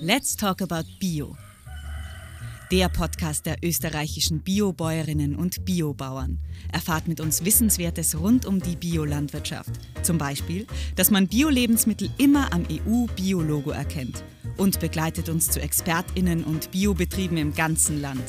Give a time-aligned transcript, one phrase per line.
[0.00, 1.36] Let's Talk About Bio.
[2.70, 6.38] Der Podcast der österreichischen Biobäuerinnen und Biobauern.
[6.72, 9.72] Erfahrt mit uns Wissenswertes rund um die Biolandwirtschaft.
[10.02, 14.22] Zum Beispiel, dass man Bio-Lebensmittel immer am EU-Biologo erkennt.
[14.56, 18.22] Und begleitet uns zu ExpertInnen und Biobetrieben im ganzen Land.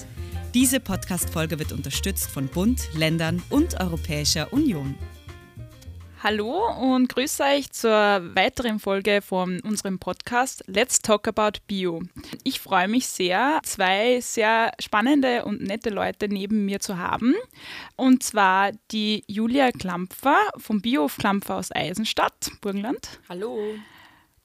[0.55, 4.95] Diese Podcast-Folge wird unterstützt von Bund, Ländern und Europäischer Union.
[6.21, 12.01] Hallo und grüße euch zur weiteren Folge von unserem Podcast Let's Talk About Bio.
[12.43, 17.35] Ich freue mich sehr, zwei sehr spannende und nette Leute neben mir zu haben.
[17.95, 23.21] Und zwar die Julia Klampfer vom Biohof Klampfer aus Eisenstadt, Burgenland.
[23.29, 23.57] Hallo.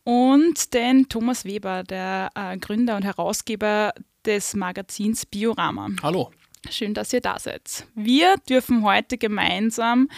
[0.04, 3.93] Und den Thomas Weber, der äh, Gründer und Herausgeber
[4.24, 5.88] des Magazins Biorama.
[6.04, 6.30] Hallo.
[6.70, 7.86] Schön, dass ihr da seid.
[7.95, 10.09] Wir dürfen heute gemeinsam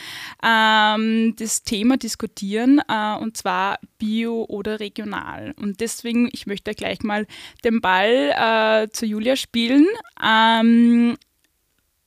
[0.42, 5.54] ähm, das Thema diskutieren, äh, und zwar bio oder regional.
[5.58, 7.26] Und deswegen, ich möchte gleich mal
[7.64, 9.86] den Ball äh, zu Julia spielen.
[10.22, 11.16] Ähm,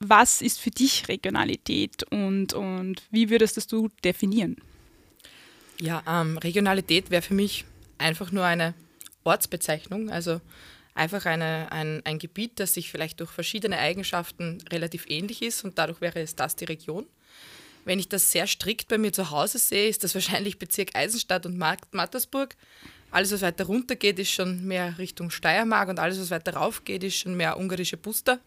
[0.00, 4.56] was ist für dich Regionalität und, und wie würdest das du definieren?
[5.78, 7.64] Ja, ähm, Regionalität wäre für mich
[7.98, 8.74] einfach nur eine
[9.24, 10.10] Ortsbezeichnung.
[10.10, 10.40] Also
[10.94, 15.78] einfach eine, ein, ein Gebiet, das sich vielleicht durch verschiedene Eigenschaften relativ ähnlich ist und
[15.78, 17.06] dadurch wäre es das die Region.
[17.84, 21.46] Wenn ich das sehr strikt bei mir zu Hause sehe, ist das wahrscheinlich Bezirk Eisenstadt
[21.46, 22.56] und Markt Mattersburg.
[23.10, 26.84] Alles, was weiter runter geht, ist schon mehr Richtung Steiermark und alles, was weiter rauf
[26.84, 28.38] geht, ist schon mehr ungarische Buster.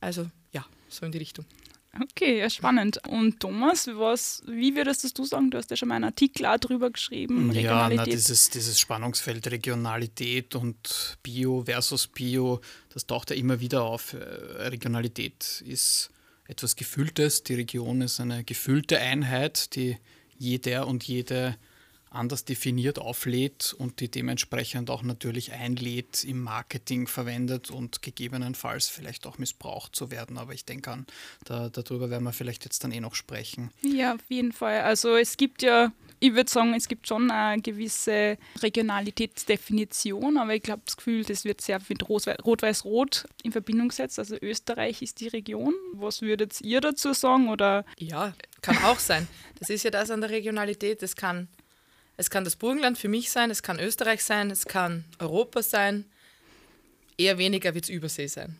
[0.00, 1.44] Also ja, so in die Richtung.
[2.00, 3.06] Okay, ja, spannend.
[3.06, 5.50] Und Thomas, was, wie würdest du sagen?
[5.50, 7.52] Du hast ja schon mal einen Artikel auch drüber geschrieben.
[7.52, 12.62] Ja, na, dieses, dieses Spannungsfeld Regionalität und Bio versus Bio,
[12.94, 14.14] das taucht ja immer wieder auf.
[14.14, 14.18] Äh,
[14.68, 16.10] Regionalität ist
[16.46, 17.42] etwas Gefühltes.
[17.42, 19.98] Die Region ist eine gefüllte Einheit, die
[20.38, 21.56] jeder und jede
[22.14, 29.26] anders definiert auflädt und die dementsprechend auch natürlich einlädt, im Marketing verwendet und gegebenenfalls vielleicht
[29.26, 30.38] auch missbraucht zu werden.
[30.38, 31.06] Aber ich denke an,
[31.44, 33.70] da, darüber werden wir vielleicht jetzt dann eh noch sprechen.
[33.82, 34.82] Ja, auf jeden Fall.
[34.82, 40.62] Also es gibt ja, ich würde sagen, es gibt schon eine gewisse Regionalitätsdefinition, aber ich
[40.62, 44.18] glaube, das Gefühl, das wird sehr mit Rot-Weiß-Rot in Verbindung gesetzt.
[44.18, 45.74] Also Österreich ist die Region.
[45.94, 47.48] Was würdet ihr dazu sagen?
[47.48, 47.84] Oder?
[47.98, 49.26] Ja, kann auch sein.
[49.58, 51.02] Das ist ja das an der Regionalität.
[51.02, 51.48] Das kann
[52.16, 56.04] es kann das Burgenland für mich sein, es kann Österreich sein, es kann Europa sein.
[57.16, 58.56] Eher weniger wird es Übersee sein.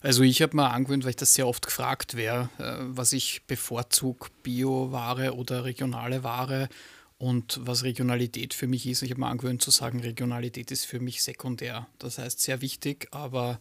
[0.00, 3.42] Also ich habe mal angewöhnt, weil ich das sehr oft gefragt wäre, äh, was ich
[3.46, 6.68] bevorzuge, Bio-Ware oder regionale Ware
[7.16, 9.02] und was Regionalität für mich ist.
[9.02, 11.88] Ich habe mir angewöhnt zu sagen, Regionalität ist für mich sekundär.
[11.98, 13.60] Das heißt sehr wichtig, aber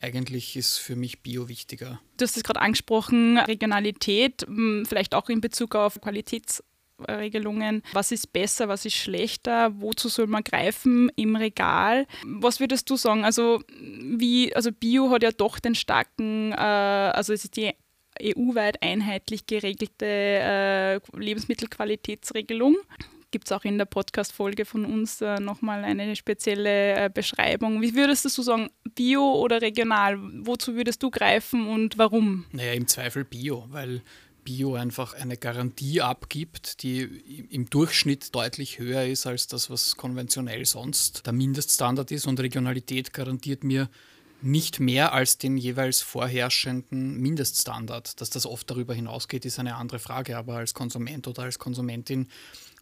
[0.00, 2.00] eigentlich ist für mich Bio wichtiger.
[2.16, 4.46] Du hast es gerade angesprochen, Regionalität,
[4.84, 6.62] vielleicht auch in Bezug auf Qualitäts
[7.08, 7.82] Regelungen.
[7.92, 9.72] Was ist besser, was ist schlechter?
[9.80, 12.06] Wozu soll man greifen im Regal?
[12.24, 13.24] Was würdest du sagen?
[13.24, 17.72] Also, wie, also Bio hat ja doch den starken, äh, also es ist die
[18.22, 22.76] EU-weit einheitlich geregelte äh, Lebensmittelqualitätsregelung
[23.32, 27.82] gibt es auch in der Podcast-Folge von uns äh, nochmal eine spezielle äh, Beschreibung.
[27.82, 30.18] Wie würdest du sagen, Bio oder regional?
[30.46, 32.44] Wozu würdest du greifen und warum?
[32.52, 34.02] Naja, im Zweifel Bio, weil
[34.44, 37.02] Bio einfach eine Garantie abgibt, die
[37.50, 42.26] im Durchschnitt deutlich höher ist als das, was konventionell sonst der Mindeststandard ist.
[42.26, 43.88] Und Regionalität garantiert mir
[44.42, 48.20] nicht mehr als den jeweils vorherrschenden Mindeststandard.
[48.20, 50.36] Dass das oft darüber hinausgeht, ist eine andere Frage.
[50.36, 52.28] Aber als Konsument oder als Konsumentin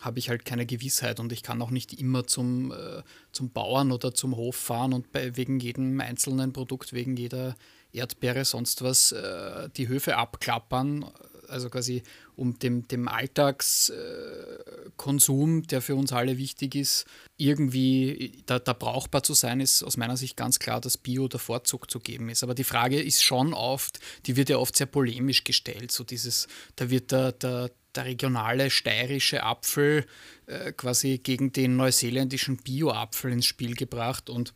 [0.00, 3.92] habe ich halt keine Gewissheit und ich kann auch nicht immer zum, äh, zum Bauern
[3.92, 7.54] oder zum Hof fahren und bei, wegen jedem einzelnen Produkt, wegen jeder
[7.92, 11.04] Erdbeere, sonst was, äh, die Höfe abklappern
[11.50, 12.02] also quasi
[12.36, 17.04] um dem, dem Alltagskonsum, der für uns alle wichtig ist,
[17.36, 21.40] irgendwie da, da, brauchbar zu sein, ist aus meiner Sicht ganz klar, dass Bio der
[21.40, 22.42] Vorzug zu geben ist.
[22.42, 26.48] Aber die Frage ist schon oft, die wird ja oft sehr polemisch gestellt, so dieses,
[26.76, 30.06] da wird der, der, der regionale steirische Apfel
[30.46, 34.52] äh, quasi gegen den neuseeländischen Bio-Apfel ins Spiel gebracht und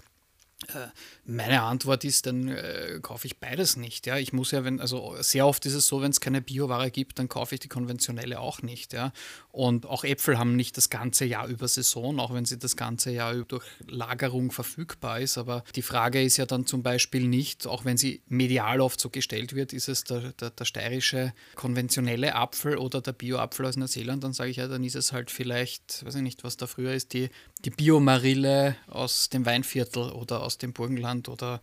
[1.24, 4.06] meine Antwort ist, dann äh, kaufe ich beides nicht.
[4.06, 6.90] Ja, ich muss ja, wenn, also sehr oft ist es so, wenn es keine Bioware
[6.90, 8.92] gibt, dann kaufe ich die konventionelle auch nicht.
[8.92, 9.12] Ja,
[9.52, 13.10] und auch Äpfel haben nicht das ganze Jahr über Saison, auch wenn sie das ganze
[13.10, 15.38] Jahr durch Lagerung verfügbar ist.
[15.38, 19.10] Aber die Frage ist ja dann zum Beispiel nicht, auch wenn sie medial oft so
[19.10, 24.24] gestellt wird, ist es der, der, der steirische konventionelle Apfel oder der Bioapfel aus Neuseeland,
[24.24, 26.92] dann sage ich ja, dann ist es halt vielleicht, weiß ich nicht, was da früher
[26.92, 27.30] ist, die,
[27.64, 31.60] die Biomarille aus dem Weinviertel oder aus dem Burgenland oder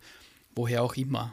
[0.54, 1.32] woher auch immer.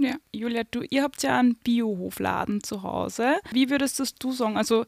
[0.00, 3.36] Ja, Julia, du, ihr habt ja einen Biohofladen zu Hause.
[3.50, 4.56] Wie würdest du sagen?
[4.56, 4.84] Also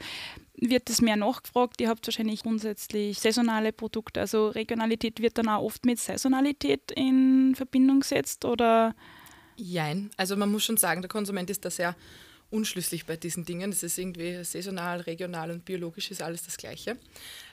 [0.54, 1.80] wird das mehr nachgefragt.
[1.80, 4.20] Ihr habt wahrscheinlich grundsätzlich saisonale Produkte.
[4.20, 8.94] Also Regionalität wird dann auch oft mit Saisonalität in Verbindung gesetzt oder?
[9.56, 10.10] Jein.
[10.16, 11.96] Also man muss schon sagen, der Konsument ist da sehr
[12.50, 13.72] unschlüssig bei diesen Dingen.
[13.72, 16.96] Es ist irgendwie saisonal, regional und biologisch ist alles das Gleiche.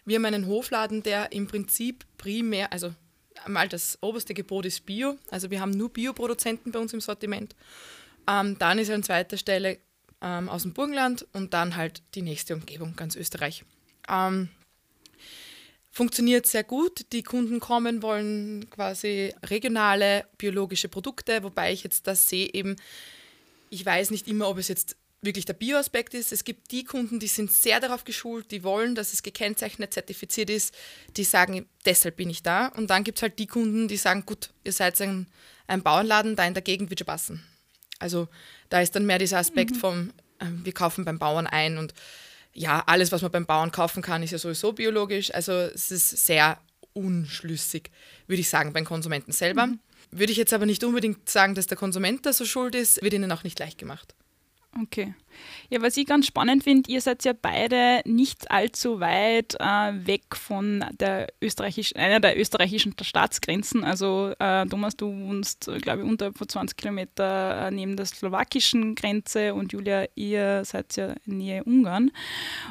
[0.06, 2.94] Wir haben einen Hofladen, der im Prinzip primär, also
[3.45, 5.18] einmal das oberste Gebot ist Bio.
[5.30, 7.56] Also wir haben nur Bioproduzenten bei uns im Sortiment.
[8.28, 9.80] Ähm, dann ist an zweiter Stelle
[10.22, 13.63] ähm, aus dem Burgenland und dann halt die nächste Umgebung, ganz Österreich.
[14.10, 14.50] Ähm,
[15.92, 17.12] funktioniert sehr gut.
[17.12, 22.75] Die Kunden kommen, wollen quasi regionale biologische Produkte, wobei ich jetzt das sehe eben,
[23.69, 26.31] ich weiß nicht immer, ob es jetzt wirklich der Bioaspekt ist.
[26.31, 30.50] Es gibt die Kunden, die sind sehr darauf geschult, die wollen, dass es gekennzeichnet, zertifiziert
[30.50, 30.74] ist,
[31.16, 32.68] die sagen, deshalb bin ich da.
[32.68, 35.28] Und dann gibt es halt die Kunden, die sagen, gut, ihr seid ein,
[35.68, 37.44] ein Bauernladen, da in der Gegend wird schon passen.
[38.00, 38.28] Also
[38.69, 39.80] da ist dann mehr dieser Aspekt mhm.
[39.80, 40.10] vom,
[40.40, 41.94] äh, wir kaufen beim Bauern ein und
[42.54, 45.31] ja, alles, was man beim Bauern kaufen kann, ist ja sowieso biologisch.
[45.34, 46.60] Also es ist sehr
[46.94, 47.92] unschlüssig,
[48.25, 49.68] würde ich sagen, beim Konsumenten selber.
[49.68, 49.80] Mhm.
[50.10, 53.13] Würde ich jetzt aber nicht unbedingt sagen, dass der Konsument da so schuld ist, wird
[53.13, 54.16] ihnen auch nicht leicht gemacht.
[54.81, 55.13] Okay.
[55.69, 60.35] Ja, was ich ganz spannend finde, ihr seid ja beide nicht allzu weit äh, weg
[60.35, 63.83] von der österreichischen, einer der österreichischen Staatsgrenzen.
[63.83, 69.53] Also äh, Thomas, du wohnst, glaube ich, unter 20 Kilometer äh, neben der slowakischen Grenze
[69.53, 72.12] und Julia, ihr seid ja in Nähe Ungarn.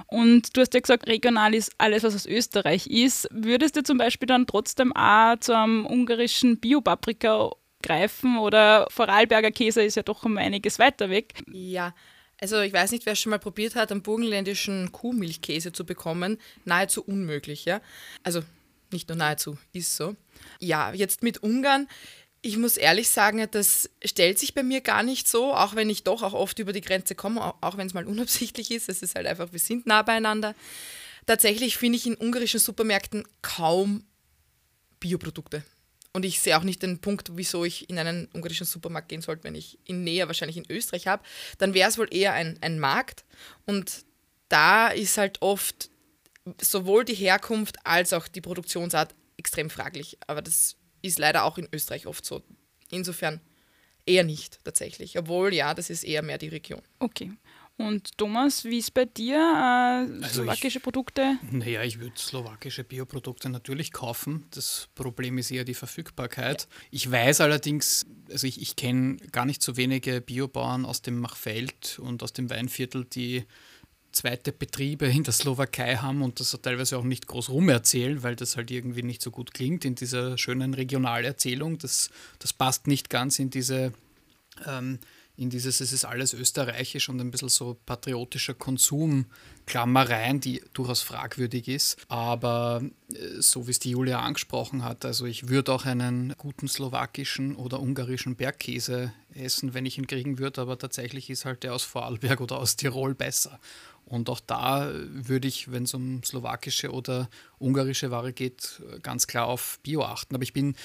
[0.06, 3.28] Und du hast ja gesagt, regional ist alles, was aus Österreich ist.
[3.30, 7.50] Würdest du zum Beispiel dann trotzdem auch zu einem ungarischen Biopaprika
[7.86, 11.34] greifen oder Vorarlberger Käse ist ja doch um einiges weiter weg.
[11.50, 11.94] Ja,
[12.40, 16.38] also ich weiß nicht, wer schon mal probiert hat, einen burgenländischen Kuhmilchkäse zu bekommen.
[16.64, 17.80] Nahezu unmöglich, ja.
[18.22, 18.42] Also
[18.92, 20.16] nicht nur nahezu, ist so.
[20.60, 21.88] Ja, jetzt mit Ungarn.
[22.42, 26.04] Ich muss ehrlich sagen, das stellt sich bei mir gar nicht so, auch wenn ich
[26.04, 28.88] doch auch oft über die Grenze komme, auch wenn es mal unabsichtlich ist.
[28.88, 30.54] Es ist halt einfach, wir sind nah beieinander.
[31.24, 34.04] Tatsächlich finde ich in ungarischen Supermärkten kaum
[35.00, 35.64] Bioprodukte.
[36.16, 39.44] Und ich sehe auch nicht den Punkt, wieso ich in einen ungarischen Supermarkt gehen sollte,
[39.44, 41.22] wenn ich ihn näher wahrscheinlich in Österreich habe.
[41.58, 43.26] Dann wäre es wohl eher ein, ein Markt.
[43.66, 44.06] Und
[44.48, 45.90] da ist halt oft
[46.58, 50.16] sowohl die Herkunft als auch die Produktionsart extrem fraglich.
[50.26, 52.42] Aber das ist leider auch in Österreich oft so.
[52.88, 53.42] Insofern
[54.06, 55.18] eher nicht tatsächlich.
[55.18, 56.80] Obwohl, ja, das ist eher mehr die Region.
[56.98, 57.32] Okay.
[57.78, 59.36] Und Thomas, wie ist bei dir?
[59.36, 61.38] Äh, also slowakische ich, Produkte?
[61.50, 64.46] Naja, ich würde slowakische Bioprodukte natürlich kaufen.
[64.50, 66.62] Das Problem ist eher die Verfügbarkeit.
[66.62, 66.68] Ja.
[66.90, 71.98] Ich weiß allerdings, also ich, ich kenne gar nicht so wenige Biobauern aus dem Machfeld
[71.98, 73.44] und aus dem Weinviertel, die
[74.10, 78.56] zweite Betriebe in der Slowakei haben und das teilweise auch nicht groß rumerzählen, weil das
[78.56, 81.76] halt irgendwie nicht so gut klingt in dieser schönen Regionalerzählung.
[81.76, 82.08] Das,
[82.38, 83.92] das passt nicht ganz in diese
[84.66, 84.98] ähm,
[85.36, 89.26] in dieses, es ist alles österreichisch und ein bisschen so patriotischer Konsum
[89.66, 91.98] Klammereien, die durchaus fragwürdig ist.
[92.08, 96.68] Aber äh, so wie es die Julia angesprochen hat, also ich würde auch einen guten
[96.68, 101.74] slowakischen oder ungarischen Bergkäse essen, wenn ich ihn kriegen würde, aber tatsächlich ist halt der
[101.74, 103.58] aus Vorarlberg oder aus Tirol besser.
[104.06, 107.28] Und auch da würde ich, wenn es um slowakische oder
[107.58, 110.36] ungarische Ware geht, ganz klar auf Bio achten.
[110.36, 110.76] Aber ich bin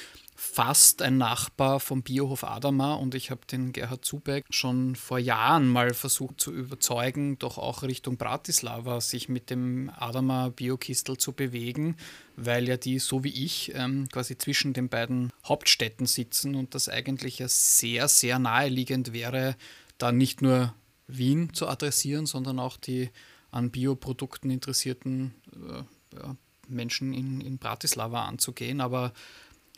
[0.44, 5.68] fast ein Nachbar vom Biohof Adama und ich habe den Gerhard Zubeck schon vor Jahren
[5.68, 11.96] mal versucht zu überzeugen, doch auch Richtung Bratislava sich mit dem Adama Biokistel zu bewegen,
[12.38, 16.90] weil ja die, so wie ich, ähm, quasi zwischen den beiden Hauptstädten sitzen und das
[16.90, 19.56] eigentlich ja sehr, sehr naheliegend wäre,
[20.00, 20.74] da nicht nur
[21.06, 23.12] Wien zu adressieren, sondern auch die
[23.52, 26.36] an Bioprodukten interessierten äh, ja,
[26.68, 28.82] Menschen in, in Bratislava anzugehen.
[28.82, 29.14] Aber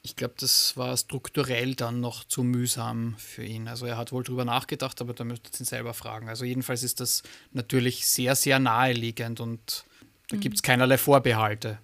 [0.05, 3.69] ich glaube, das war strukturell dann noch zu mühsam für ihn.
[3.69, 6.27] Also er hat wohl drüber nachgedacht, aber da müsst ihr ihn selber fragen.
[6.27, 9.86] Also jedenfalls ist das natürlich sehr, sehr naheliegend und
[10.27, 10.41] da mhm.
[10.41, 11.79] gibt es keinerlei Vorbehalte.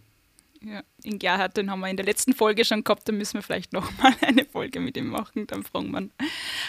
[0.62, 3.42] Ja, in Gerhard, den haben wir in der letzten Folge schon gehabt, da müssen wir
[3.42, 6.10] vielleicht nochmal eine Folge mit ihm machen, dann fragen wir.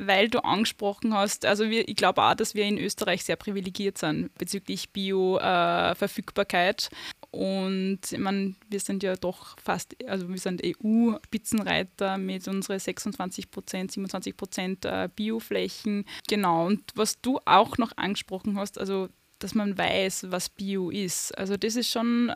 [0.01, 3.99] Weil du angesprochen hast, also wir, ich glaube auch, dass wir in Österreich sehr privilegiert
[3.99, 6.91] sind bezüglich Bio-Verfügbarkeit.
[6.93, 12.79] Äh, Und ich meine, wir sind ja doch fast, also wir sind EU-Spitzenreiter mit unseren
[12.79, 16.05] 26 Prozent, 27 Prozent äh, Bioflächen.
[16.29, 19.09] Genau, und was du auch noch angesprochen hast, also
[19.39, 21.37] dass man weiß, was Bio ist.
[21.39, 22.33] Also das ist schon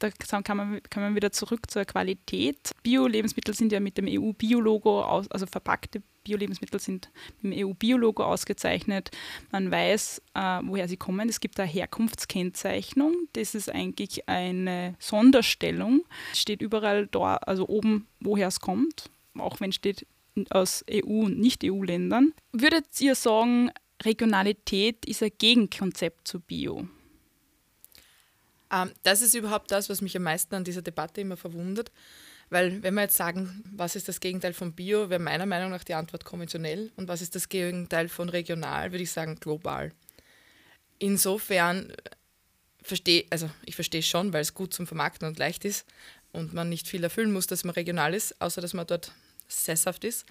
[0.00, 2.72] da kann man, kann man wieder zurück zur Qualität.
[2.82, 7.10] Bio-Lebensmittel sind ja mit dem EU-Bio-Logo, also verpackte Bio-Lebensmittel sind
[7.40, 9.10] mit dem EU-Bio-Logo ausgezeichnet.
[9.50, 11.28] Man weiß, äh, woher sie kommen.
[11.28, 13.14] Es gibt eine Herkunftskennzeichnung.
[13.32, 16.02] Das ist eigentlich eine Sonderstellung.
[16.32, 20.06] Es steht überall da, also oben, woher es kommt, auch wenn es steht
[20.50, 22.32] aus EU- und Nicht-EU-Ländern.
[22.52, 23.70] Würdet ihr sagen,
[24.02, 26.88] Regionalität ist ein Gegenkonzept zu Bio?
[28.72, 31.90] Ähm, das ist überhaupt das, was mich am meisten an dieser Debatte immer verwundert.
[32.50, 35.84] Weil wenn wir jetzt sagen, was ist das Gegenteil von Bio, wäre meiner Meinung nach
[35.84, 36.90] die Antwort konventionell.
[36.96, 39.92] Und was ist das Gegenteil von regional, würde ich sagen global.
[40.98, 41.94] Insofern äh,
[42.82, 45.86] verstehe, also ich verstehe schon, weil es gut zum Vermarkten und leicht ist
[46.32, 49.12] und man nicht viel erfüllen muss, dass man regional ist, außer dass man dort
[49.48, 50.26] sesshaft ist.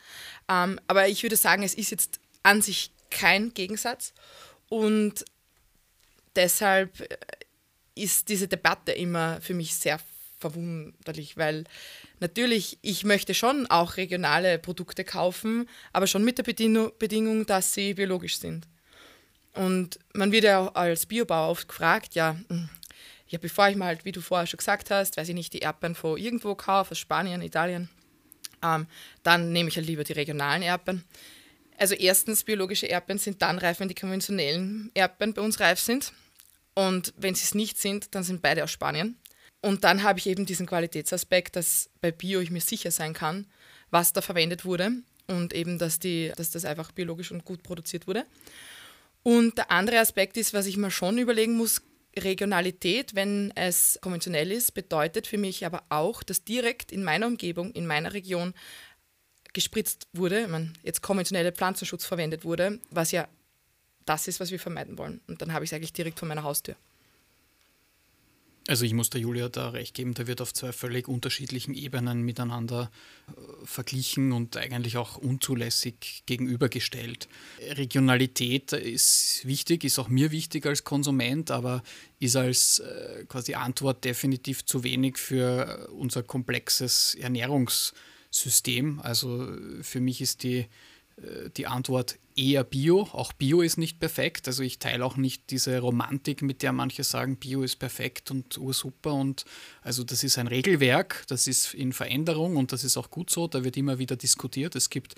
[0.49, 4.13] Ähm, aber ich würde sagen, es ist jetzt an sich kein Gegensatz
[4.67, 5.25] und
[6.35, 7.17] deshalb äh,
[7.95, 9.99] ist diese Debatte immer für mich sehr
[10.39, 11.65] verwunderlich, weil
[12.19, 17.93] natürlich, ich möchte schon auch regionale Produkte kaufen, aber schon mit der Bedingung, dass sie
[17.93, 18.67] biologisch sind.
[19.53, 22.69] Und man wird ja als Biobauer oft gefragt, ja, hm,
[23.27, 25.59] ja, bevor ich mal, halt, wie du vorher schon gesagt hast, weiß ich nicht, die
[25.59, 27.89] Erdbeeren von irgendwo kaufe, aus Spanien, Italien,
[28.63, 28.87] ähm,
[29.23, 31.03] dann nehme ich halt lieber die regionalen Erdbeeren.
[31.77, 36.11] Also erstens, biologische Erdbeeren sind dann reif, wenn die konventionellen Erdbeeren bei uns reif sind.
[36.73, 39.17] Und wenn sie es nicht sind, dann sind beide aus Spanien.
[39.61, 43.45] Und dann habe ich eben diesen Qualitätsaspekt, dass bei Bio ich mir sicher sein kann,
[43.91, 44.91] was da verwendet wurde
[45.27, 48.25] und eben, dass, die, dass das einfach biologisch und gut produziert wurde.
[49.23, 51.81] Und der andere Aspekt ist, was ich mir schon überlegen muss,
[52.17, 57.71] Regionalität, wenn es konventionell ist, bedeutet für mich aber auch, dass direkt in meiner Umgebung,
[57.71, 58.53] in meiner Region
[59.53, 63.27] gespritzt wurde, man jetzt konventionelle Pflanzenschutz verwendet wurde, was ja
[64.05, 65.21] das ist, was wir vermeiden wollen.
[65.27, 66.75] Und dann habe ich es eigentlich direkt vor meiner Haustür.
[68.69, 72.21] Also ich muss der Julia da recht geben, da wird auf zwei völlig unterschiedlichen Ebenen
[72.21, 72.91] miteinander
[73.27, 77.27] äh, verglichen und eigentlich auch unzulässig gegenübergestellt.
[77.71, 81.81] Regionalität ist wichtig, ist auch mir wichtig als Konsument, aber
[82.19, 88.99] ist als äh, quasi Antwort definitiv zu wenig für unser komplexes Ernährungssystem.
[88.99, 89.47] Also
[89.81, 90.67] für mich ist die äh,
[91.57, 93.01] die Antwort eher Bio.
[93.11, 94.47] Auch Bio ist nicht perfekt.
[94.47, 98.57] Also ich teile auch nicht diese Romantik, mit der manche sagen, Bio ist perfekt und
[98.57, 99.13] ursuper.
[99.13, 99.45] Und
[99.81, 103.47] also das ist ein Regelwerk, das ist in Veränderung und das ist auch gut so.
[103.47, 104.75] Da wird immer wieder diskutiert.
[104.75, 105.15] Es gibt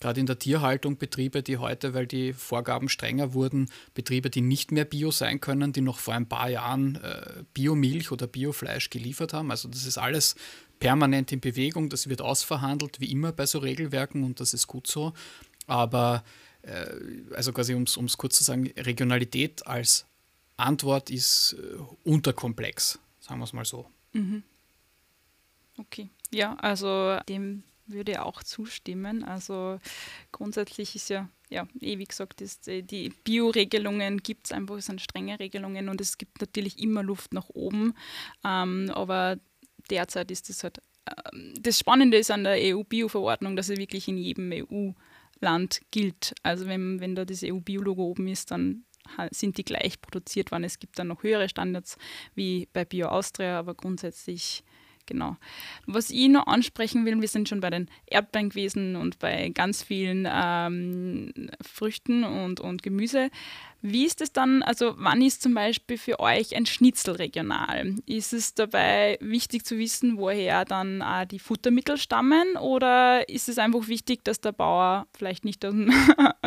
[0.00, 4.72] gerade in der Tierhaltung Betriebe, die heute, weil die Vorgaben strenger wurden, Betriebe, die nicht
[4.72, 9.34] mehr Bio sein können, die noch vor ein paar Jahren äh, Biomilch oder Biofleisch geliefert
[9.34, 9.50] haben.
[9.50, 10.36] Also das ist alles
[10.80, 14.86] permanent in Bewegung, das wird ausverhandelt, wie immer bei so Regelwerken und das ist gut
[14.86, 15.12] so.
[15.66, 16.24] Aber
[16.62, 16.86] äh,
[17.34, 20.06] also quasi, um es kurz zu sagen, Regionalität als
[20.56, 23.86] Antwort ist äh, unterkomplex, sagen wir es mal so.
[24.12, 24.42] Mhm.
[25.78, 29.24] Okay, ja, also dem würde auch zustimmen.
[29.24, 29.80] Also
[30.32, 34.86] grundsätzlich ist ja, ja, eh wie gesagt, ist, äh, die Bio-Regelungen gibt es einfach, es
[34.86, 37.94] sind strenge Regelungen und es gibt natürlich immer Luft nach oben.
[38.44, 39.38] Ähm, aber
[39.90, 40.80] derzeit ist das halt,
[41.32, 46.34] ähm, das Spannende ist an der EU-Bio-Verordnung, dass sie wirklich in jedem EU-Land gilt.
[46.42, 48.84] Also wenn, wenn da das EU-Bio-Logo oben ist, dann
[49.30, 50.64] sind die gleich produziert worden.
[50.64, 51.96] Es gibt dann noch höhere Standards
[52.34, 54.62] wie bei Bio Austria, aber grundsätzlich
[55.06, 55.36] genau.
[55.86, 59.82] Was ich noch ansprechen will, wir sind schon bei den Erdbeeren gewesen und bei ganz
[59.82, 63.30] vielen ähm, Früchten und, und Gemüse.
[63.82, 67.94] Wie ist es dann, also wann ist zum Beispiel für euch ein Schnitzel regional?
[68.04, 73.56] Ist es dabei wichtig zu wissen, woher dann auch die Futtermittel stammen oder ist es
[73.56, 75.92] einfach wichtig, dass der Bauer vielleicht nicht aus dem,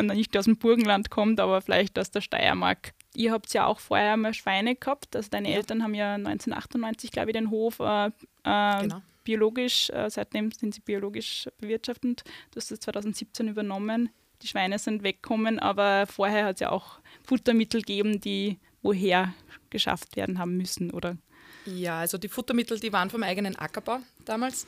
[0.14, 2.94] nicht aus dem Burgenland kommt, aber vielleicht aus der Steiermark?
[3.16, 5.54] Ihr habt ja auch vorher mal Schweine gehabt, also deine.
[5.54, 8.10] Eltern haben ja 1998, glaube ich, den Hof äh,
[8.44, 9.02] äh, genau.
[9.24, 12.24] biologisch, äh, seitdem sind sie biologisch bewirtschaftend.
[12.50, 14.10] Du hast das 2017 übernommen.
[14.42, 19.32] Die Schweine sind weggekommen, aber vorher hat es ja auch Futtermittel gegeben, die woher
[19.70, 21.16] geschafft werden haben müssen, oder?
[21.66, 24.66] Ja, also die Futtermittel, die waren vom eigenen Ackerbau damals.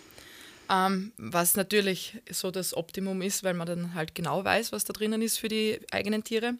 [0.70, 4.92] Ähm, was natürlich so das Optimum ist, weil man dann halt genau weiß, was da
[4.92, 6.54] drinnen ist für die eigenen Tiere.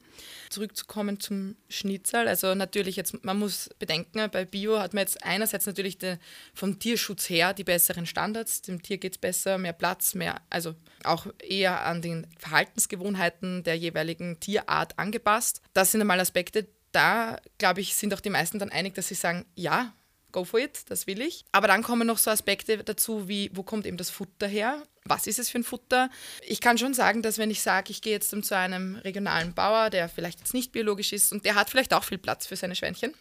[0.51, 2.29] Zurückzukommen zum Schnitzel.
[2.29, 6.19] Also natürlich jetzt, man muss bedenken, bei Bio hat man jetzt einerseits natürlich de,
[6.55, 8.63] vom Tierschutz her die besseren Standards.
[8.63, 13.77] Dem Tier geht es besser, mehr Platz, mehr, also auch eher an den Verhaltensgewohnheiten der
[13.77, 15.63] jeweiligen Tierart angepasst.
[15.73, 19.15] Das sind einmal Aspekte, da glaube ich, sind auch die meisten dann einig, dass sie
[19.15, 19.93] sagen, ja,
[20.37, 21.47] go for it, das will ich.
[21.53, 24.83] Aber dann kommen noch so Aspekte dazu, wie wo kommt eben das Futter her?
[25.05, 26.11] Was ist es für ein Futter?
[26.43, 29.89] Ich kann schon sagen, dass wenn ich sage, ich gehe jetzt zu einem regionalen Bauer,
[29.89, 32.75] der vielleicht jetzt nicht biologisch ist und der hat vielleicht auch viel Platz für seine
[32.75, 33.15] Schweinchen,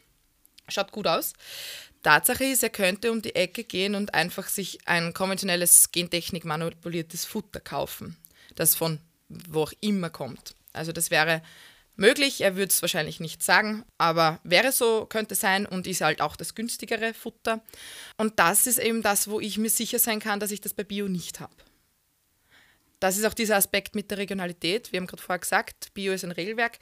[0.68, 1.32] schaut gut aus.
[2.04, 7.24] Tatsache ist, er könnte um die Ecke gehen und einfach sich ein konventionelles Gentechnik manipuliertes
[7.24, 8.18] Futter kaufen,
[8.56, 10.54] das von wo auch immer kommt.
[10.74, 11.42] Also das wäre
[11.98, 12.42] möglich.
[12.42, 16.36] Er würde es wahrscheinlich nicht sagen, aber wäre so, könnte sein und ist halt auch
[16.36, 17.62] das günstigere Futter.
[18.18, 20.84] Und das ist eben das, wo ich mir sicher sein kann, dass ich das bei
[20.84, 21.56] Bio nicht habe.
[23.00, 24.92] Das ist auch dieser Aspekt mit der Regionalität.
[24.92, 26.80] Wir haben gerade vorher gesagt, Bio ist ein Regelwerk.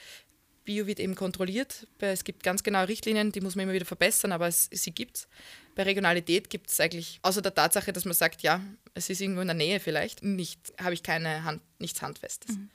[0.63, 1.88] Bio wird eben kontrolliert.
[2.00, 5.17] Es gibt ganz genaue Richtlinien, die muss man immer wieder verbessern, aber es, sie gibt
[5.17, 5.27] es.
[5.75, 8.62] Bei Regionalität gibt es eigentlich, außer der Tatsache, dass man sagt, ja,
[8.93, 12.55] es ist irgendwo in der Nähe vielleicht, nicht, habe ich keine Hand, nichts Handfestes.
[12.55, 12.70] Mhm.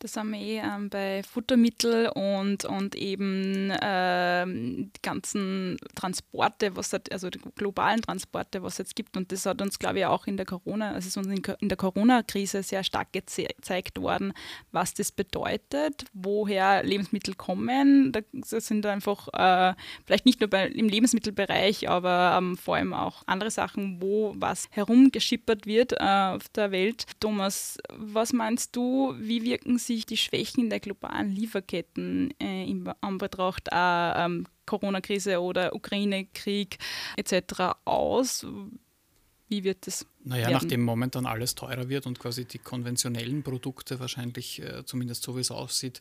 [0.00, 6.94] Da sind wir eh ähm, bei Futtermittel und, und eben ähm, die ganzen Transporte, was
[6.94, 9.18] hat, also die globalen Transporte, was es jetzt gibt.
[9.18, 11.76] Und das hat uns, glaube ich, auch in der Corona, also ist uns in der
[11.76, 14.32] Corona-Krise sehr stark gezeigt worden,
[14.72, 18.10] was das bedeutet, woher Lebensmittel kommen.
[18.32, 19.74] Das sind einfach äh,
[20.06, 24.66] vielleicht nicht nur bei, im Lebensmittelbereich, aber ähm, vor allem auch andere Sachen, wo was
[24.70, 25.96] herumgeschippert wird äh,
[26.36, 27.04] auf der Welt.
[27.20, 32.86] Thomas, was meinst du, wie wirken sie sich die Schwächen der globalen Lieferketten äh, in
[33.00, 36.78] Anbetracht ähm, Corona-Krise oder Ukraine-Krieg
[37.16, 37.74] etc.
[37.84, 38.46] aus?
[39.48, 40.06] Wie wird das?
[40.22, 40.52] Naja, werden?
[40.52, 45.40] nachdem momentan alles teurer wird und quasi die konventionellen Produkte wahrscheinlich, äh, zumindest so wie
[45.40, 46.00] es aussieht,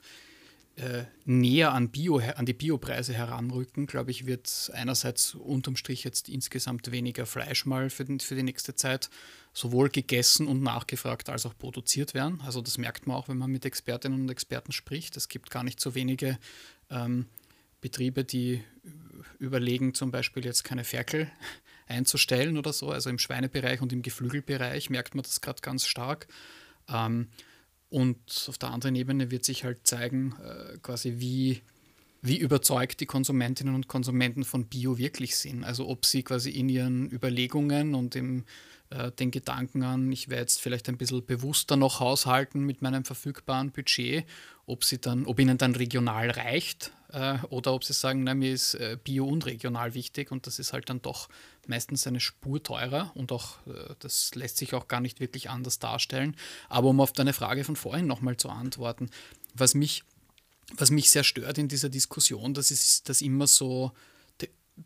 [0.79, 6.29] äh, näher an, Bio, an die Biopreise heranrücken, glaube ich, wird einerseits unterm Strich jetzt
[6.29, 9.09] insgesamt weniger Fleisch mal für, den, für die nächste Zeit
[9.53, 12.41] sowohl gegessen und nachgefragt als auch produziert werden.
[12.45, 15.17] Also das merkt man auch, wenn man mit Expertinnen und Experten spricht.
[15.17, 16.38] Es gibt gar nicht so wenige
[16.89, 17.25] ähm,
[17.81, 18.63] Betriebe, die
[19.38, 21.29] überlegen, zum Beispiel jetzt keine Ferkel
[21.88, 22.89] einzustellen oder so.
[22.89, 26.27] Also im Schweinebereich und im Geflügelbereich merkt man das gerade ganz stark.
[26.88, 27.27] Ähm,
[27.89, 31.62] und auf der anderen Ebene wird sich halt zeigen, äh, quasi wie,
[32.22, 35.63] wie überzeugt die Konsumentinnen und Konsumenten von Bio wirklich sind.
[35.63, 38.46] Also ob sie quasi in ihren Überlegungen und im,
[38.91, 43.05] äh, den Gedanken an, ich werde jetzt vielleicht ein bisschen bewusster noch haushalten mit meinem
[43.05, 44.25] verfügbaren Budget,
[44.67, 46.91] ob sie dann, ob ihnen dann regional reicht
[47.50, 50.74] oder ob sie sagen, na, mir ist äh, Bio und regional wichtig und das ist
[50.74, 51.28] halt dann doch
[51.68, 55.80] meistens eine Spur teurer und auch äh, das lässt sich auch gar nicht wirklich anders
[55.80, 56.36] darstellen.
[56.68, 59.10] Aber um auf deine Frage von vorhin nochmal zu antworten,
[59.56, 60.04] was mich,
[60.75, 63.92] was mich sehr stört in dieser Diskussion, das ist, dass immer so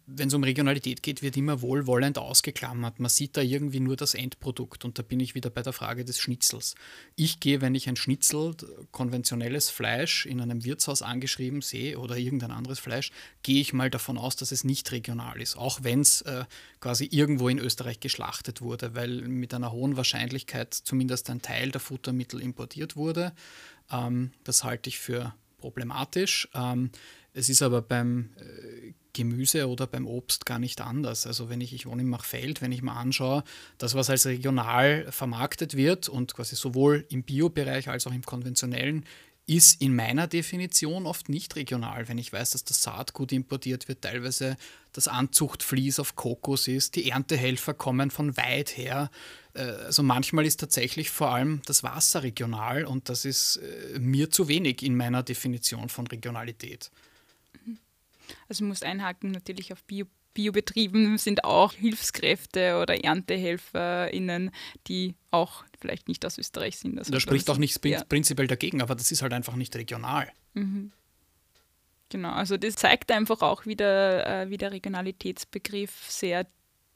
[0.05, 2.99] wenn es um Regionalität geht, wird immer wohlwollend ausgeklammert.
[2.99, 6.05] Man sieht da irgendwie nur das Endprodukt und da bin ich wieder bei der Frage
[6.05, 6.75] des Schnitzels.
[7.15, 8.55] Ich gehe, wenn ich ein Schnitzel,
[8.91, 13.11] konventionelles Fleisch in einem Wirtshaus angeschrieben sehe oder irgendein anderes Fleisch,
[13.43, 16.45] gehe ich mal davon aus, dass es nicht regional ist, auch wenn es äh,
[16.79, 21.81] quasi irgendwo in Österreich geschlachtet wurde, weil mit einer hohen Wahrscheinlichkeit zumindest ein Teil der
[21.81, 23.33] Futtermittel importiert wurde.
[23.91, 26.49] Ähm, das halte ich für problematisch.
[26.53, 26.91] Ähm,
[27.33, 31.25] es ist aber beim äh, Gemüse oder beim Obst gar nicht anders.
[31.25, 33.43] Also wenn ich, ich wohne im Machfeld, wenn ich mir anschaue,
[33.77, 39.05] das, was als regional vermarktet wird und quasi sowohl im Biobereich als auch im konventionellen,
[39.45, 42.07] ist in meiner Definition oft nicht regional.
[42.07, 44.55] Wenn ich weiß, dass das Saatgut importiert wird, teilweise
[44.93, 49.11] das Anzuchtflies auf Kokos ist, die Erntehelfer kommen von weit her.
[49.53, 54.29] Äh, also manchmal ist tatsächlich vor allem das Wasser regional und das ist äh, mir
[54.29, 56.89] zu wenig in meiner Definition von Regionalität.
[58.47, 64.49] Also ich muss einhaken, natürlich auf Bio Biobetrieben sind auch Hilfskräfte oder ErntehelferInnen,
[64.87, 66.97] die auch vielleicht nicht aus Österreich sind.
[66.97, 68.03] Also da spricht auch nichts ja.
[68.03, 70.31] prinzipiell dagegen, aber das ist halt einfach nicht regional.
[70.55, 70.91] Mhm.
[72.09, 76.47] Genau, also das zeigt einfach auch wieder, äh, wie der Regionalitätsbegriff sehr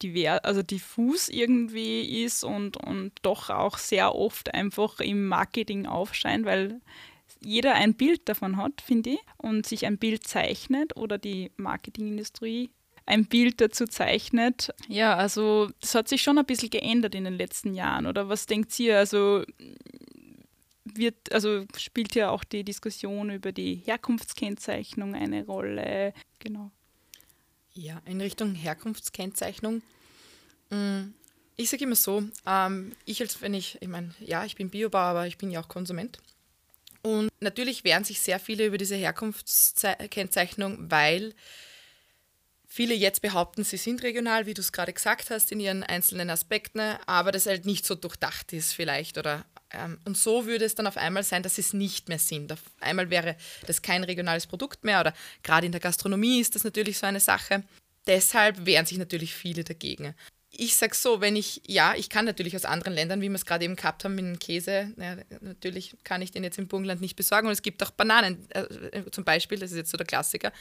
[0.01, 6.45] divers, also diffus irgendwie ist und, und doch auch sehr oft einfach im Marketing aufscheint,
[6.45, 6.81] weil
[7.41, 12.69] jeder ein Bild davon hat, finde ich, und sich ein Bild zeichnet oder die Marketingindustrie
[13.07, 14.73] ein Bild dazu zeichnet.
[14.87, 18.05] Ja, also das hat sich schon ein bisschen geändert in den letzten Jahren.
[18.05, 18.97] Oder was denkt ihr?
[18.97, 19.43] Also
[20.83, 26.13] wird, also spielt ja auch die Diskussion über die Herkunftskennzeichnung eine Rolle.
[26.39, 26.71] Genau.
[27.73, 29.81] Ja, in Richtung Herkunftskennzeichnung.
[30.69, 31.13] Mm,
[31.55, 35.01] ich sage immer so, ähm, ich als wenn ich, ich meine, ja, ich bin Biobauer,
[35.01, 36.19] aber ich bin ja auch Konsument.
[37.07, 41.33] Und natürlich wehren sich sehr viele über diese Herkunftskennzeichnung, weil
[42.67, 46.29] viele jetzt behaupten, sie sind regional, wie du es gerade gesagt hast, in ihren einzelnen
[46.29, 49.17] Aspekten, aber das halt nicht so durchdacht ist vielleicht.
[49.17, 52.19] Oder, ähm, und so würde es dann auf einmal sein, dass sie es nicht mehr
[52.19, 52.51] sind.
[52.51, 56.65] Auf einmal wäre das kein regionales Produkt mehr oder gerade in der Gastronomie ist das
[56.65, 57.63] natürlich so eine Sache.
[58.05, 60.13] Deshalb wehren sich natürlich viele dagegen
[60.59, 63.45] ich sage so, wenn ich, ja, ich kann natürlich aus anderen Ländern, wie wir es
[63.45, 66.99] gerade eben gehabt haben mit dem Käse, ja, natürlich kann ich den jetzt im Burgenland
[66.99, 70.07] nicht besorgen und es gibt auch Bananen äh, zum Beispiel, das ist jetzt so der
[70.07, 70.51] Klassiker.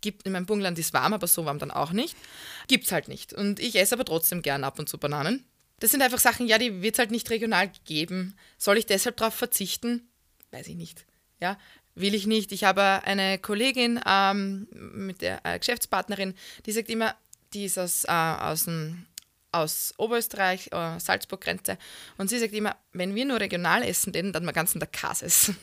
[0.00, 2.16] Gibt in meinem Burgenland ist warm, aber so warm dann auch nicht.
[2.68, 3.32] Gibt es halt nicht.
[3.32, 5.44] Und ich esse aber trotzdem gern ab und zu Bananen.
[5.80, 8.36] Das sind einfach Sachen, ja, die wird es halt nicht regional geben.
[8.56, 10.08] Soll ich deshalb darauf verzichten?
[10.52, 11.04] Weiß ich nicht.
[11.40, 11.58] Ja,
[11.96, 12.52] will ich nicht.
[12.52, 17.16] Ich habe eine Kollegin ähm, mit der äh, Geschäftspartnerin, die sagt immer,
[17.52, 19.06] die ist aus, äh, aus dem
[19.52, 21.78] aus Oberösterreich, äh, Salzburg-Grenze.
[22.16, 25.22] Und sie sagt immer, wenn wir nur regional essen, dann wir ganz in der Kass
[25.22, 25.56] essen.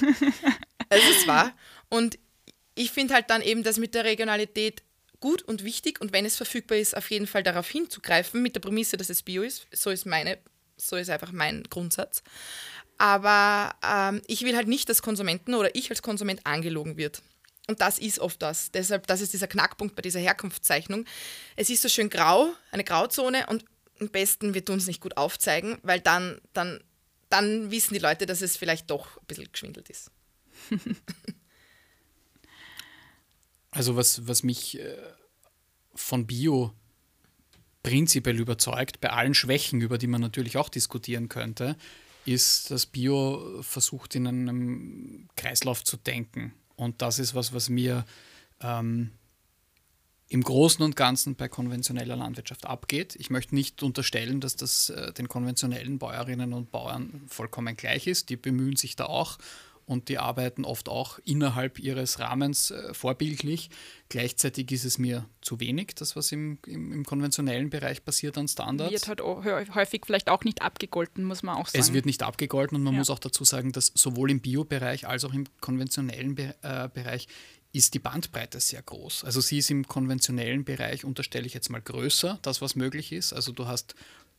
[0.88, 1.52] Es ist wahr.
[1.88, 2.16] Und
[2.76, 4.84] ich finde halt dann eben das mit der Regionalität
[5.18, 8.60] gut und wichtig und wenn es verfügbar ist, auf jeden Fall darauf hinzugreifen, mit der
[8.60, 9.66] Prämisse, dass es Bio ist.
[9.72, 10.38] So ist meine,
[10.76, 12.22] so ist einfach mein Grundsatz.
[12.98, 17.22] Aber ähm, ich will halt nicht, dass Konsumenten oder ich als Konsument angelogen wird.
[17.68, 18.70] Und das ist oft das.
[18.70, 21.04] Deshalb, das ist dieser Knackpunkt bei dieser Herkunftszeichnung.
[21.56, 23.64] Es ist so schön grau, eine Grauzone und
[24.00, 26.80] am besten, wir tun es nicht gut aufzeigen, weil dann, dann,
[27.28, 30.10] dann wissen die Leute, dass es vielleicht doch ein bisschen geschwindelt ist.
[33.70, 34.96] also was, was mich äh,
[35.94, 36.72] von Bio
[37.82, 41.76] prinzipiell überzeugt, bei allen Schwächen, über die man natürlich auch diskutieren könnte,
[42.26, 46.52] ist, dass Bio versucht, in einem Kreislauf zu denken.
[46.76, 48.04] Und das ist was, was mir
[48.60, 49.10] ähm,
[50.28, 53.16] im Großen und Ganzen bei konventioneller Landwirtschaft abgeht.
[53.16, 58.28] Ich möchte nicht unterstellen, dass das äh, den konventionellen Bäuerinnen und Bauern vollkommen gleich ist.
[58.28, 59.38] Die bemühen sich da auch
[59.86, 63.70] und die arbeiten oft auch innerhalb ihres Rahmens äh, vorbildlich.
[64.08, 68.48] Gleichzeitig ist es mir zu wenig, das, was im, im, im, konventionellen Bereich passiert an
[68.48, 68.92] Standards.
[68.92, 71.80] Wird halt häufig vielleicht auch nicht abgegolten, muss man auch sagen.
[71.80, 72.98] Es wird nicht abgegolten und man ja.
[72.98, 77.28] muss auch dazu sagen, dass sowohl im Bio-Bereich als auch im konventionellen Be äh, Bereich
[77.72, 79.24] ist die Bandbreite sehr groß.
[79.24, 83.32] Also sie ist im konventionellen Bereich, unterstelle ich jetzt mal, größer, das was möglich ist.
[83.32, 83.94] Also du hast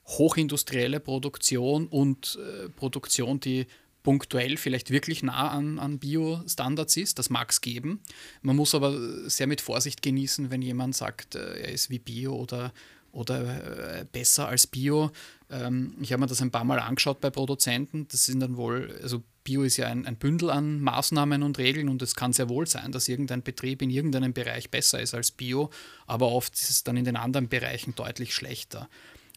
[0.07, 3.67] hochindustrielle Produktion und äh, Produktion, die
[4.07, 7.19] punktuell vielleicht wirklich nah an, an Bio-Standards ist.
[7.19, 7.99] Das mag es geben.
[8.41, 12.33] Man muss aber sehr mit Vorsicht genießen, wenn jemand sagt, äh, er ist wie Bio
[12.33, 12.71] oder,
[13.11, 15.11] oder äh, besser als Bio.
[15.49, 18.07] Ähm, ich habe mir das ein paar Mal angeschaut bei Produzenten.
[18.07, 21.89] Das sind dann wohl, also Bio ist ja ein, ein Bündel an Maßnahmen und Regeln
[21.89, 25.31] und es kann sehr wohl sein, dass irgendein Betrieb in irgendeinem Bereich besser ist als
[25.31, 25.69] Bio,
[26.05, 28.87] aber oft ist es dann in den anderen Bereichen deutlich schlechter.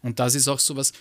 [0.03, 0.93] Und das ist auch so was,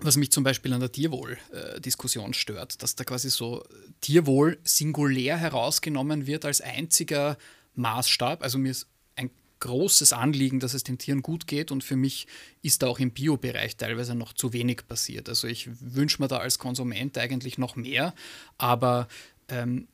[0.00, 3.64] was mich zum Beispiel an der Tierwohl-Diskussion stört, dass da quasi so
[4.00, 7.38] Tierwohl singulär herausgenommen wird als einziger
[7.74, 8.42] Maßstab.
[8.42, 9.30] Also mir ist ein
[9.60, 12.26] großes Anliegen, dass es den Tieren gut geht und für mich
[12.60, 15.28] ist da auch im Biobereich teilweise noch zu wenig passiert.
[15.28, 18.14] Also ich wünsche mir da als Konsument eigentlich noch mehr,
[18.58, 19.06] aber
[19.48, 19.86] ähm,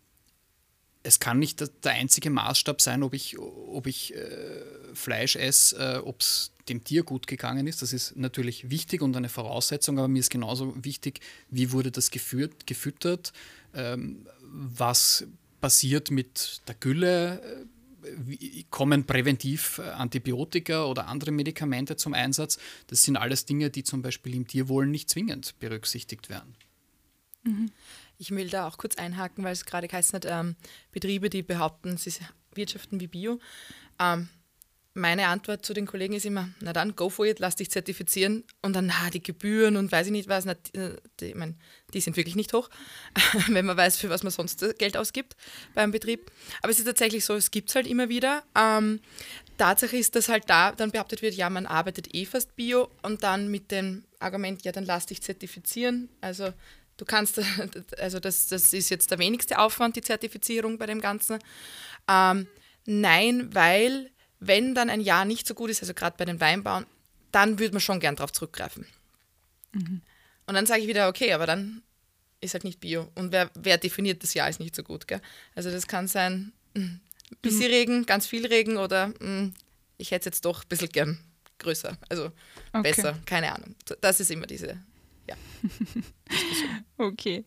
[1.02, 4.62] es kann nicht der einzige Maßstab sein, ob ich, ob ich äh,
[4.94, 7.82] Fleisch esse, äh, ob es dem Tier gut gegangen ist.
[7.82, 12.10] Das ist natürlich wichtig und eine Voraussetzung, aber mir ist genauso wichtig, wie wurde das
[12.10, 13.32] geführt, gefüttert,
[13.74, 15.26] ähm, was
[15.60, 17.66] passiert mit der Gülle, äh,
[18.16, 22.58] wie, kommen präventiv äh, Antibiotika oder andere Medikamente zum Einsatz.
[22.88, 26.54] Das sind alles Dinge, die zum Beispiel im Tierwohl nicht zwingend berücksichtigt werden.
[27.42, 27.70] Mhm.
[28.20, 30.54] Ich will da auch kurz einhaken, weil es gerade geheißen hat, ähm,
[30.92, 32.12] Betriebe, die behaupten, sie
[32.54, 33.40] wirtschaften wie Bio.
[33.98, 34.28] Ähm,
[34.92, 38.44] meine Antwort zu den Kollegen ist immer, na dann, go for it, lass dich zertifizieren
[38.60, 41.58] und dann, na, die Gebühren und weiß ich nicht was, na, die, ich mein,
[41.94, 42.68] die sind wirklich nicht hoch,
[43.48, 45.34] wenn man weiß, für was man sonst Geld ausgibt
[45.74, 46.30] beim Betrieb.
[46.60, 48.42] Aber es ist tatsächlich so, es gibt es halt immer wieder.
[48.54, 49.00] Ähm,
[49.56, 53.22] Tatsache ist, dass halt da dann behauptet wird, ja, man arbeitet eh fast bio und
[53.22, 56.10] dann mit dem Argument, ja, dann lass dich zertifizieren.
[56.20, 56.52] Also
[57.00, 57.40] Du kannst,
[57.98, 61.38] also das, das ist jetzt der wenigste Aufwand, die Zertifizierung bei dem Ganzen.
[62.06, 62.46] Ähm,
[62.84, 66.84] nein, weil wenn dann ein Jahr nicht so gut ist, also gerade bei den Weinbauen,
[67.32, 68.84] dann würde man schon gern darauf zurückgreifen.
[69.72, 70.02] Mhm.
[70.46, 71.82] Und dann sage ich wieder, okay, aber dann
[72.42, 73.08] ist halt nicht Bio.
[73.14, 75.08] Und wer, wer definiert, das Jahr ist nicht so gut.
[75.08, 75.22] Gell?
[75.54, 77.00] Also das kann sein, ein hm,
[77.40, 77.74] bisschen mhm.
[77.74, 79.54] Regen, ganz viel Regen oder mh, hm,
[79.96, 81.18] ich hätte es jetzt doch ein bisschen gern
[81.56, 82.32] größer, also
[82.74, 82.82] okay.
[82.82, 83.74] besser, keine Ahnung.
[84.02, 84.78] Das ist immer diese
[85.30, 85.36] ja.
[87.00, 87.44] okay.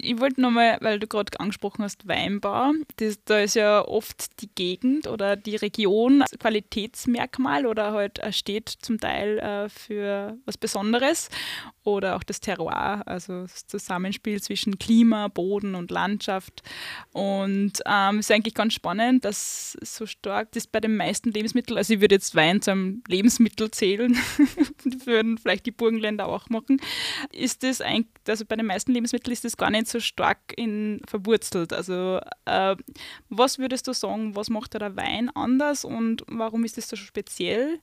[0.00, 2.72] Ich wollte nochmal, weil du gerade angesprochen hast, Weinbau.
[2.96, 8.68] Das, da ist ja oft die Gegend oder die Region als Qualitätsmerkmal oder halt steht
[8.68, 11.28] zum Teil äh, für was Besonderes.
[11.84, 16.62] Oder auch das Terroir, also das Zusammenspiel zwischen Klima, Boden und Landschaft.
[17.12, 21.76] Und ähm, es ist eigentlich ganz spannend, dass so stark das bei den meisten Lebensmitteln,
[21.76, 24.16] also ich würde jetzt Wein zu einem Lebensmittel zählen,
[25.04, 26.80] würden vielleicht die Burgenländer auch machen
[27.32, 31.00] ist das eigentlich, also bei den meisten Lebensmitteln ist das gar nicht so stark in,
[31.06, 31.72] verwurzelt.
[31.72, 32.76] Also äh,
[33.28, 37.80] was würdest du sagen, was macht der Wein anders und warum ist das so speziell?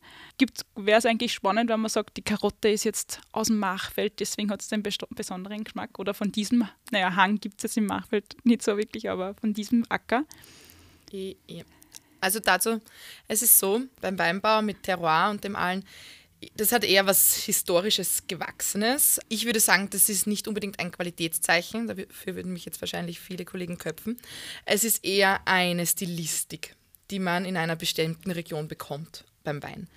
[0.76, 4.52] Wäre es eigentlich spannend, wenn man sagt, die Karotte ist jetzt aus dem Machfeld, deswegen
[4.52, 8.38] hat es den besonderen Geschmack oder von diesem, naja, Hang gibt es jetzt im Machfeld
[8.44, 10.26] nicht so wirklich, aber von diesem Acker?
[11.12, 11.64] Ja.
[12.22, 12.82] Also dazu,
[13.28, 15.86] es ist so, beim Weinbau mit Terroir und dem allen,
[16.56, 19.20] das hat eher was Historisches, Gewachsenes.
[19.28, 23.46] Ich würde sagen, das ist nicht unbedingt ein Qualitätszeichen, dafür würden mich jetzt wahrscheinlich viele
[23.46, 24.18] Kollegen köpfen.
[24.66, 26.76] Es ist eher eine Stilistik,
[27.12, 29.90] die man in einer bestimmten Region bekommt beim Wein.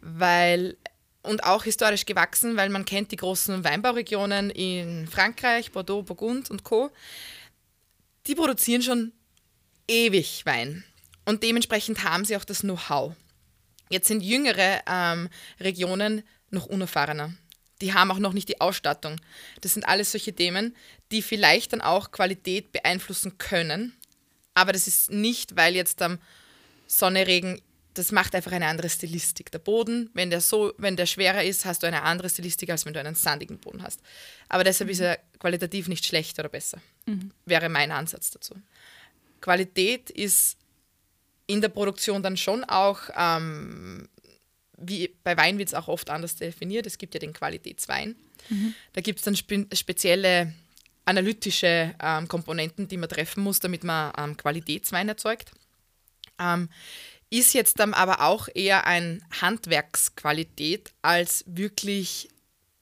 [0.00, 0.76] Weil
[1.22, 6.62] und auch historisch gewachsen, weil man kennt die großen Weinbauregionen in Frankreich, Bordeaux, Burgund und
[6.62, 6.90] Co.
[8.26, 9.12] die produzieren schon
[9.88, 10.84] ewig Wein
[11.24, 13.14] und dementsprechend haben sie auch das Know-how.
[13.88, 15.28] Jetzt sind jüngere ähm,
[15.60, 17.34] Regionen noch unerfahrener.
[17.80, 19.20] Die haben auch noch nicht die Ausstattung.
[19.60, 20.74] Das sind alles solche Themen,
[21.12, 23.94] die vielleicht dann auch Qualität beeinflussen können.
[24.54, 26.18] Aber das ist nicht, weil jetzt am
[26.86, 27.60] Sonne, Regen,
[27.92, 29.50] das macht einfach eine andere Stilistik.
[29.50, 32.84] Der Boden, wenn der so, wenn der schwerer ist, hast du eine andere Stilistik, als
[32.86, 34.00] wenn du einen sandigen Boden hast.
[34.48, 34.92] Aber deshalb mhm.
[34.92, 36.78] ist er qualitativ nicht schlechter oder besser.
[37.06, 37.32] Mhm.
[37.44, 38.54] Wäre mein Ansatz dazu.
[39.40, 40.56] Qualität ist
[41.46, 44.08] in der Produktion dann schon auch, ähm,
[44.78, 46.86] wie bei Wein wird es auch oft anders definiert.
[46.86, 48.16] Es gibt ja den Qualitätswein.
[48.48, 48.74] Mhm.
[48.92, 50.52] Da gibt es dann spe spezielle
[51.04, 55.52] analytische ähm, Komponenten, die man treffen muss, damit man ähm, Qualitätswein erzeugt.
[56.38, 56.68] Ähm,
[57.30, 62.28] ist jetzt dann aber auch eher ein Handwerksqualität als wirklich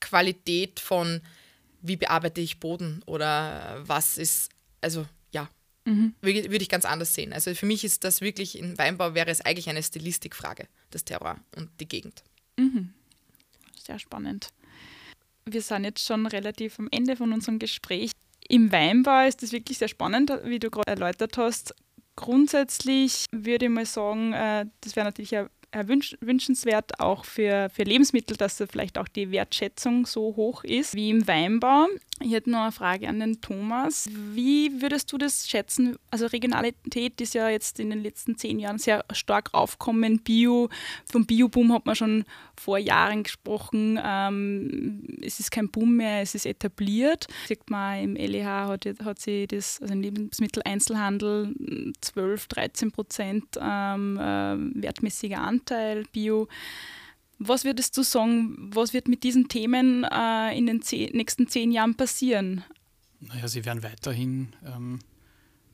[0.00, 1.20] Qualität von,
[1.80, 4.50] wie bearbeite ich Boden oder was ist,
[4.80, 5.06] also
[5.84, 6.14] Mhm.
[6.20, 7.32] Würde, ich ganz anders sehen.
[7.32, 11.36] Also für mich ist das wirklich, im Weinbau wäre es eigentlich eine Stilistikfrage, das Terroir
[11.56, 12.22] und die Gegend.
[12.56, 12.94] Mhm.
[13.86, 14.48] Sehr spannend.
[15.44, 18.12] Wir sind jetzt schon relativ am Ende von unserem Gespräch.
[18.48, 21.74] Im Weinbau ist das wirklich sehr spannend, wie du gerade erläutert hast.
[22.16, 25.48] Grundsätzlich würde ich mal sagen, äh, das wäre natürlich ein
[25.82, 30.94] wünsch wünschenswert, auch für, für Lebensmittel, dass da vielleicht auch die Wertschätzung so hoch ist
[30.94, 31.86] wie im Weinbau.
[32.20, 34.08] Ich hätte noch eine Frage an den Thomas.
[34.32, 35.96] Wie würdest du das schätzen?
[36.10, 40.20] Also Regionalität ist ja jetzt in den letzten zehn Jahren sehr stark aufkommen.
[40.20, 40.68] Bio,
[41.10, 42.24] vom Bioboom hat man schon
[42.60, 43.98] vor Jahren gesprochen.
[44.02, 47.26] Ähm, es ist kein Boom mehr, es ist etabliert.
[47.46, 54.16] Sieht man im LEH hat, hat sie das, also im Lebensmitteleinzelhandel 12, 13 Prozent ähm,
[54.18, 56.48] äh, wertmäßiger Anteil Bio.
[57.38, 61.72] Was würdest du sagen, was wird mit diesen Themen äh, in den zehn, nächsten zehn
[61.72, 62.64] Jahren passieren?
[63.20, 65.00] Naja, sie werden weiterhin ähm,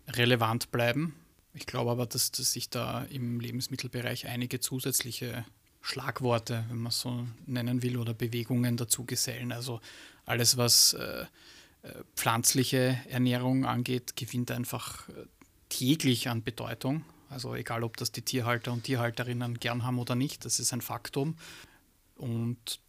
[0.09, 1.15] relevant bleiben.
[1.53, 5.45] Ich glaube aber, dass, dass sich da im Lebensmittelbereich einige zusätzliche
[5.83, 9.53] Schlagworte, wenn man es so nennen will, oder Bewegungen dazu gesellen.
[9.53, 9.81] Also
[10.27, 11.25] alles, was äh,
[11.83, 15.13] äh pflanzliche Ernährung angeht, gewinnt einfach äh,
[15.69, 17.05] täglich an Bedeutung.
[17.31, 20.81] Also egal, ob das die Tierhalter und Tierhalterinnen gern haben oder nicht, das ist ein
[20.81, 21.37] Faktum.
[22.17, 22.81] Und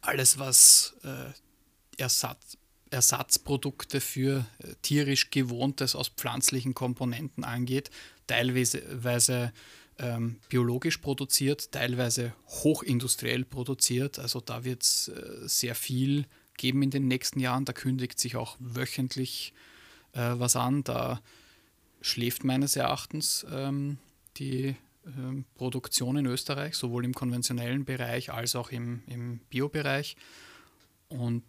[0.00, 1.32] alles, was äh,
[2.00, 2.56] Ersatz,
[2.90, 7.90] Ersatzprodukte für äh, tierisch Gewohntes aus pflanzlichen Komponenten angeht,
[8.26, 9.52] teilweise
[9.98, 14.18] ähm, biologisch produziert, teilweise hochindustriell produziert.
[14.18, 17.64] Also da wird es äh, sehr viel geben in den nächsten Jahren.
[17.64, 19.52] Da kündigt sich auch wöchentlich
[20.12, 20.84] äh, was an.
[20.84, 21.20] Da
[22.00, 23.98] schläft meines Erachtens ähm,
[24.36, 30.16] die ähm, Produktion in Österreich, sowohl im konventionellen Bereich als auch im, im Biobereich.
[31.08, 31.44] Und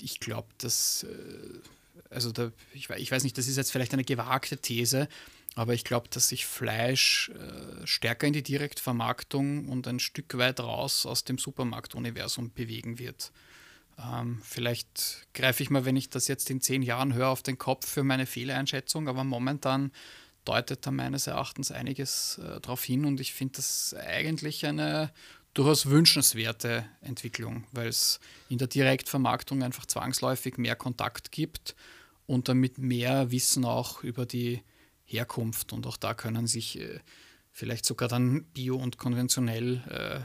[0.00, 4.04] ich glaube, dass, äh, also da, ich, ich, weiß nicht, das ist jetzt vielleicht eine
[4.04, 5.08] gewagte These,
[5.54, 10.60] aber ich glaube, dass sich Fleisch äh, stärker in die Direktvermarktung und ein Stück weit
[10.60, 13.32] raus aus dem Supermarktuniversum bewegen wird.
[13.98, 17.58] Ähm, vielleicht greife ich mal, wenn ich das jetzt in zehn Jahren höre, auf den
[17.58, 19.92] Kopf für meine Fehleinschätzung, aber momentan
[20.44, 25.12] deutet da meines Erachtens einiges äh, darauf hin und ich finde das eigentlich eine
[25.54, 31.76] durchaus wünschenswerte Entwicklung, weil es in der Direktvermarktung einfach zwangsläufig mehr Kontakt gibt
[32.26, 34.62] und damit mehr Wissen auch über die
[35.12, 37.00] Herkunft und auch da können sich äh,
[37.52, 40.20] vielleicht sogar dann bio und konventionell äh,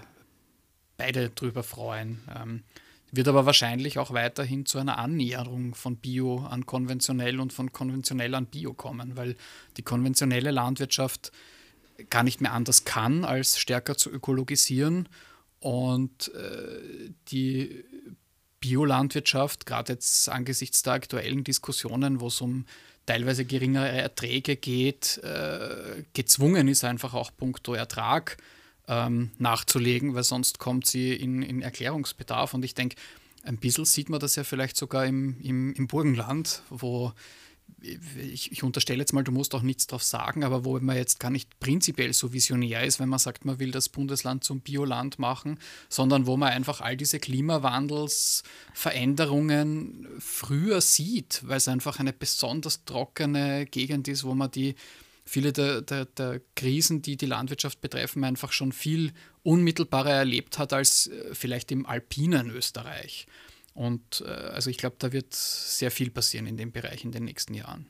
[0.98, 2.20] beide drüber freuen.
[2.36, 2.64] Ähm,
[3.12, 8.36] wird aber wahrscheinlich auch weiterhin zu einer Annäherung von Bio an konventionell und von konventionell
[8.36, 9.36] an Bio kommen, weil
[9.78, 11.32] die konventionelle Landwirtschaft
[12.10, 15.08] gar nicht mehr anders kann, als stärker zu ökologisieren
[15.60, 17.84] und äh, die
[18.60, 22.66] Biolandwirtschaft, gerade jetzt angesichts der aktuellen Diskussionen, wo es um
[23.08, 28.38] teilweise geringere Erträge geht, äh, gezwungen ist einfach auch punkto Ertrag
[28.88, 32.54] ähm, nachzulegen, weil sonst kommt sie in, in Erklärungsbedarf.
[32.54, 32.96] Und ich denke,
[33.44, 37.14] ein bisschen sieht man das ja vielleicht sogar im, im, im Burgenland, wo
[37.82, 41.20] ich, ich, unterstelle jetzt mal, du musst auch nichts drauf sagen, aber wo man jetzt
[41.20, 45.20] gar nicht prinzipiell so visionär ist, wenn man sagt, man will das Bundesland zum Bioland
[45.20, 52.86] machen, sondern wo man einfach all diese Klimawandelsveränderungen früher sieht, weil es einfach eine besonders
[52.86, 54.74] trockene Gegend ist, wo man die
[55.28, 59.12] viele der, der, der, Krisen, die die Landwirtschaft betreffen, einfach schon viel
[59.44, 63.28] unmittelbarer erlebt hat als äh, vielleicht im alpinen Österreich.
[63.78, 67.26] Und äh, also ich glaube, da wird sehr viel passieren in dem Bereich in den
[67.26, 67.86] nächsten Jahren.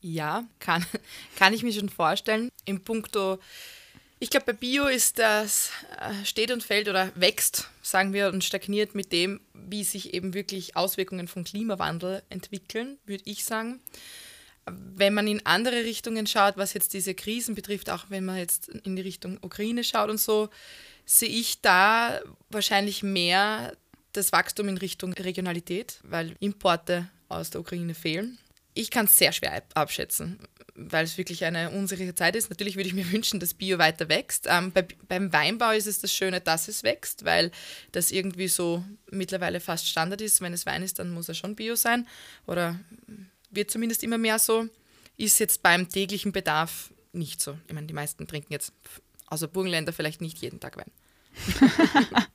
[0.00, 0.86] Ja, kann,
[1.36, 2.50] kann ich mir schon vorstellen.
[2.66, 3.40] Im Punkto
[4.20, 8.44] Ich glaube, bei Bio ist das äh, steht und fällt oder wächst, sagen wir, und
[8.44, 13.80] stagniert mit dem, wie sich eben wirklich Auswirkungen vom Klimawandel entwickeln, würde ich sagen.
[14.66, 18.68] Wenn man in andere Richtungen schaut, was jetzt diese Krisen betrifft, auch wenn man jetzt
[18.68, 20.48] in die Richtung Ukraine schaut und so,
[21.04, 23.76] sehe ich da wahrscheinlich mehr
[24.12, 28.38] das Wachstum in Richtung Regionalität, weil Importe aus der Ukraine fehlen.
[28.74, 30.38] Ich kann es sehr schwer abschätzen
[30.74, 32.50] weil es wirklich eine unsichere Zeit ist.
[32.50, 34.46] Natürlich würde ich mir wünschen, dass Bio weiter wächst.
[34.48, 37.50] Ähm, bei, beim Weinbau ist es das Schöne, dass es wächst, weil
[37.92, 40.40] das irgendwie so mittlerweile fast Standard ist.
[40.40, 42.06] Wenn es Wein ist, dann muss er schon Bio sein
[42.46, 42.78] oder
[43.50, 44.66] wird zumindest immer mehr so.
[45.16, 47.58] Ist jetzt beim täglichen Bedarf nicht so.
[47.66, 48.72] Ich meine, die meisten trinken jetzt
[49.32, 50.90] außer Burgenländer vielleicht nicht jeden Tag Wein.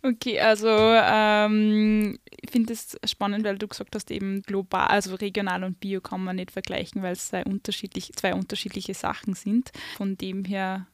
[0.00, 5.64] Okay, also ähm, ich finde es spannend, weil du gesagt hast, eben global, also regional
[5.64, 9.72] und bio kann man nicht vergleichen, weil es zwei, unterschiedlich, zwei unterschiedliche Sachen sind.
[9.96, 10.86] Von dem her,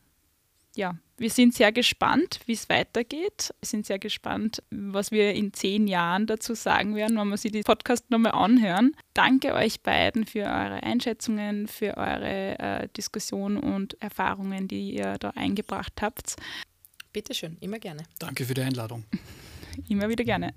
[0.76, 3.54] ja, wir sind sehr gespannt, wie es weitergeht.
[3.60, 7.52] Wir sind sehr gespannt, was wir in zehn Jahren dazu sagen werden, wenn wir sich
[7.52, 8.96] den Podcast nochmal anhören.
[9.14, 15.30] Danke euch beiden für eure Einschätzungen, für eure äh, Diskussion und Erfahrungen, die ihr da
[15.30, 16.34] eingebracht habt.
[17.12, 18.02] Bitteschön, immer gerne.
[18.18, 19.04] Danke für die Einladung.
[19.88, 20.52] immer wieder gerne.